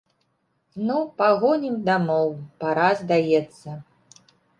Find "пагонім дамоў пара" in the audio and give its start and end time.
1.19-2.87